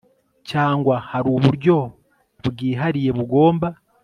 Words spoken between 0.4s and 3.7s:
cyangwa hari uburyo bwihariye bugomba